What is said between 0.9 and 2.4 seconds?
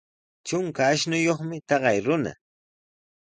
ashnuyuqmi taqay runa.